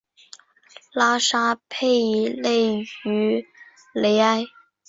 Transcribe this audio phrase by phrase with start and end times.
[0.93, 3.45] 拉沙佩勒于
[3.93, 4.43] 雷埃。